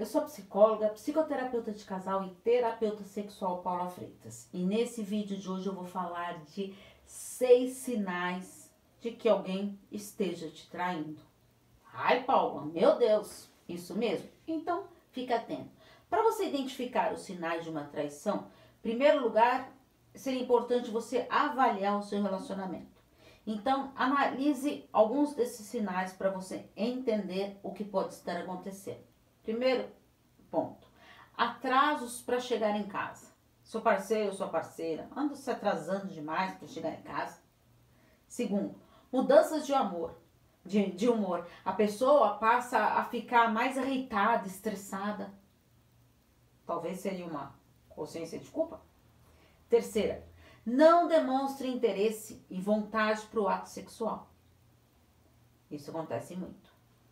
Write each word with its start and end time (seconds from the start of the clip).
eu 0.00 0.06
sou 0.06 0.22
psicóloga, 0.22 0.88
psicoterapeuta 0.88 1.72
de 1.72 1.84
casal 1.84 2.24
e 2.24 2.30
terapeuta 2.36 3.04
sexual 3.04 3.60
Paula 3.60 3.90
Freitas. 3.90 4.48
E 4.50 4.64
nesse 4.64 5.02
vídeo 5.02 5.36
de 5.36 5.46
hoje 5.46 5.66
eu 5.66 5.74
vou 5.74 5.84
falar 5.84 6.42
de 6.44 6.74
seis 7.04 7.72
sinais 7.72 8.72
de 8.98 9.10
que 9.10 9.28
alguém 9.28 9.78
esteja 9.92 10.48
te 10.48 10.70
traindo. 10.70 11.20
Ai, 11.92 12.24
Paula, 12.24 12.64
meu 12.64 12.96
Deus, 12.96 13.50
isso 13.68 13.94
mesmo? 13.94 14.26
Então, 14.46 14.84
fica 15.10 15.36
atento. 15.36 15.68
Para 16.08 16.22
você 16.22 16.46
identificar 16.46 17.12
os 17.12 17.20
sinais 17.20 17.62
de 17.62 17.68
uma 17.68 17.84
traição, 17.84 18.46
em 18.78 18.80
primeiro 18.80 19.22
lugar, 19.22 19.70
seria 20.14 20.40
importante 20.40 20.90
você 20.90 21.26
avaliar 21.28 21.98
o 21.98 22.02
seu 22.02 22.22
relacionamento. 22.22 23.02
Então, 23.46 23.92
analise 23.94 24.88
alguns 24.94 25.34
desses 25.34 25.66
sinais 25.66 26.14
para 26.14 26.30
você 26.30 26.70
entender 26.74 27.60
o 27.62 27.70
que 27.70 27.84
pode 27.84 28.14
estar 28.14 28.38
acontecendo. 28.38 29.09
Primeiro 29.42 29.88
ponto: 30.50 30.86
atrasos 31.36 32.20
para 32.22 32.40
chegar 32.40 32.76
em 32.76 32.86
casa. 32.86 33.30
Seu 33.62 33.80
parceiro 33.80 34.30
ou 34.30 34.34
sua 34.34 34.48
parceira 34.48 35.08
anda 35.16 35.36
se 35.36 35.50
atrasando 35.50 36.08
demais 36.08 36.56
para 36.56 36.66
chegar 36.66 36.92
em 36.92 37.02
casa. 37.02 37.40
Segundo, 38.26 38.74
mudanças 39.12 39.64
de 39.64 39.72
amor, 39.72 40.18
de, 40.64 40.90
de 40.92 41.08
humor. 41.08 41.46
A 41.64 41.72
pessoa 41.72 42.34
passa 42.38 42.78
a 42.78 43.04
ficar 43.04 43.52
mais 43.52 43.76
irritada, 43.76 44.46
estressada. 44.46 45.32
Talvez 46.66 47.00
seria 47.00 47.26
uma 47.26 47.54
consciência 47.88 48.38
de 48.38 48.50
culpa. 48.50 48.80
Terceira, 49.68 50.26
não 50.66 51.06
demonstre 51.06 51.68
interesse 51.68 52.44
e 52.50 52.60
vontade 52.60 53.22
para 53.26 53.40
o 53.40 53.48
ato 53.48 53.68
sexual. 53.68 54.28
Isso 55.70 55.90
acontece 55.90 56.34
muito. 56.34 56.70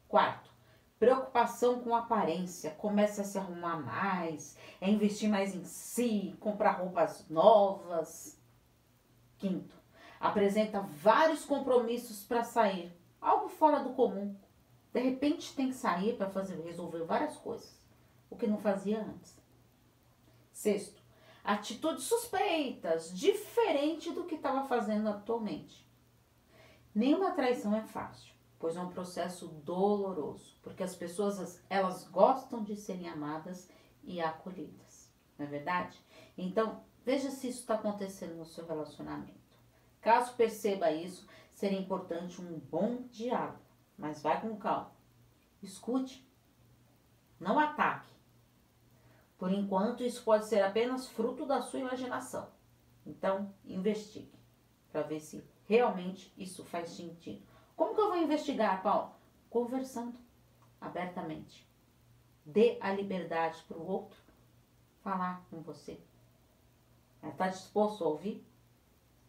Quarto, 0.08 0.50
preocupação 0.98 1.80
com 1.80 1.94
aparência, 1.94 2.72
começa 2.72 3.22
a 3.22 3.24
se 3.24 3.38
arrumar 3.38 3.76
mais, 3.76 4.56
é 4.80 4.90
investir 4.90 5.28
mais 5.28 5.54
em 5.54 5.64
si, 5.64 6.36
comprar 6.40 6.72
roupas 6.72 7.28
novas. 7.28 8.38
Quinto, 9.38 9.76
apresenta 10.18 10.80
vários 10.80 11.44
compromissos 11.44 12.24
para 12.24 12.42
sair, 12.42 12.92
algo 13.20 13.48
fora 13.48 13.80
do 13.80 13.90
comum. 13.90 14.34
De 14.92 15.00
repente 15.00 15.54
tem 15.54 15.68
que 15.68 15.74
sair 15.74 16.16
para 16.16 16.30
fazer 16.30 16.60
resolver 16.62 17.04
várias 17.04 17.36
coisas, 17.36 17.78
o 18.28 18.36
que 18.36 18.46
não 18.46 18.58
fazia 18.58 19.00
antes. 19.00 19.38
Sexto, 20.52 21.00
atitudes 21.44 22.04
suspeitas, 22.04 23.16
diferente 23.16 24.10
do 24.10 24.24
que 24.24 24.34
estava 24.34 24.66
fazendo 24.66 25.08
atualmente. 25.08 25.86
Nenhuma 26.92 27.30
traição 27.30 27.76
é 27.76 27.82
fácil, 27.82 28.34
pois 28.58 28.76
é 28.76 28.80
um 28.80 28.90
processo 28.90 29.48
doloroso, 29.48 30.56
porque 30.62 30.82
as 30.82 30.94
pessoas 30.94 31.62
elas 31.68 32.04
gostam 32.08 32.62
de 32.62 32.76
serem 32.76 33.08
amadas 33.08 33.70
e 34.04 34.20
acolhidas, 34.20 35.10
não 35.38 35.46
é 35.46 35.48
verdade? 35.48 35.98
Então, 36.36 36.82
veja 37.04 37.30
se 37.30 37.48
isso 37.48 37.60
está 37.60 37.74
acontecendo 37.74 38.36
no 38.36 38.46
seu 38.46 38.66
relacionamento. 38.66 39.38
Caso 40.00 40.34
perceba 40.34 40.90
isso, 40.90 41.26
seria 41.52 41.78
importante 41.78 42.40
um 42.40 42.58
bom 42.58 43.02
diálogo, 43.10 43.58
mas 43.96 44.22
vai 44.22 44.40
com 44.40 44.56
calma. 44.56 44.92
Escute, 45.62 46.26
não 47.40 47.58
ataque 47.58 48.18
por 49.38 49.52
enquanto, 49.52 50.02
isso 50.02 50.24
pode 50.24 50.46
ser 50.46 50.60
apenas 50.62 51.06
fruto 51.06 51.46
da 51.46 51.62
sua 51.62 51.78
imaginação. 51.78 52.48
Então, 53.06 53.54
investigue 53.64 54.36
para 54.90 55.02
ver 55.02 55.20
se 55.20 55.44
realmente 55.66 56.34
isso 56.36 56.64
faz 56.64 56.90
sentido. 56.90 57.46
Como 57.78 57.94
que 57.94 58.00
eu 58.00 58.08
vou 58.08 58.16
investigar, 58.16 58.82
Paulo? 58.82 59.12
Conversando 59.48 60.18
abertamente. 60.80 61.64
Dê 62.44 62.76
a 62.80 62.92
liberdade 62.92 63.62
para 63.68 63.78
o 63.78 63.86
outro 63.86 64.18
falar 65.00 65.46
com 65.48 65.62
você. 65.62 66.00
Está 67.22 67.46
disposto 67.46 68.02
a 68.02 68.08
ouvir? 68.08 68.44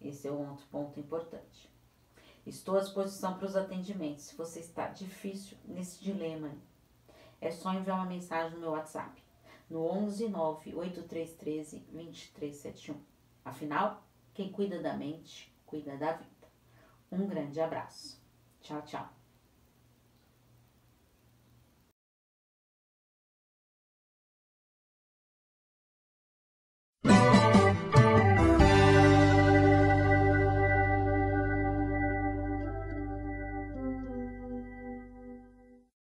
Esse 0.01 0.27
é 0.27 0.31
um 0.31 0.49
outro 0.49 0.65
ponto 0.71 0.99
importante. 0.99 1.69
Estou 2.43 2.77
à 2.77 2.79
disposição 2.79 3.37
para 3.37 3.45
os 3.45 3.55
atendimentos. 3.55 4.23
Se 4.23 4.35
você 4.35 4.61
está 4.61 4.87
difícil 4.87 5.55
nesse 5.63 6.03
dilema, 6.03 6.51
é 7.39 7.51
só 7.51 7.71
enviar 7.71 7.97
uma 7.97 8.07
mensagem 8.07 8.55
no 8.55 8.61
meu 8.61 8.71
WhatsApp 8.71 9.23
no 9.69 9.85
11 9.85 10.27
9 10.27 10.73
8313 10.73 11.85
2371. 11.91 12.99
Afinal, 13.45 14.01
quem 14.33 14.51
cuida 14.51 14.81
da 14.81 14.95
mente, 14.95 15.53
cuida 15.67 15.95
da 15.97 16.13
vida. 16.13 16.49
Um 17.11 17.27
grande 17.27 17.61
abraço. 17.61 18.18
Tchau, 18.61 18.81
tchau. 18.85 19.18